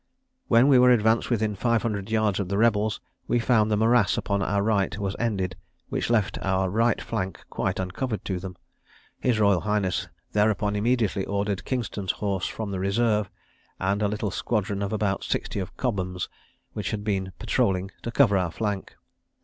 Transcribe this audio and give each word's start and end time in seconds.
When 0.47 0.67
we 0.67 0.79
were 0.79 0.89
advanced 0.89 1.29
within 1.29 1.53
500 1.55 2.09
yards 2.09 2.39
of 2.39 2.49
the 2.49 2.57
rebels, 2.57 2.99
we 3.27 3.37
found 3.37 3.69
the 3.69 3.77
morass 3.77 4.17
upon 4.17 4.41
our 4.41 4.63
right 4.63 4.97
was 4.97 5.15
ended, 5.19 5.55
which 5.89 6.09
left 6.09 6.39
our 6.41 6.71
right 6.71 6.99
flank 6.99 7.45
quite 7.51 7.77
uncovered 7.77 8.25
to 8.25 8.39
them; 8.39 8.57
his 9.19 9.39
Royal 9.39 9.61
Highness 9.61 10.07
thereupon 10.31 10.75
immediately 10.75 11.23
ordered 11.27 11.65
Kingston's 11.65 12.13
horse 12.13 12.47
from 12.47 12.71
the 12.71 12.79
reserve, 12.79 13.29
and 13.79 14.01
a 14.01 14.07
little 14.07 14.31
squadron 14.31 14.81
of 14.81 14.91
about 14.91 15.23
sixty 15.23 15.59
of 15.59 15.77
Cobham's, 15.77 16.27
which 16.73 16.89
had 16.89 17.03
been 17.03 17.31
patrolling, 17.37 17.91
to 18.01 18.09
cover 18.09 18.39
our 18.39 18.49
flank. 18.49 18.95